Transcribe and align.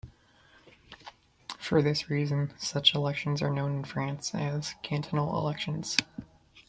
For 1.59 1.83
this 1.83 2.09
reason, 2.09 2.55
such 2.57 2.95
elections 2.95 3.39
are 3.43 3.51
known 3.51 3.75
in 3.75 3.83
France 3.83 4.33
as 4.33 4.73
"cantonal 4.81 5.37
elections". 5.37 5.95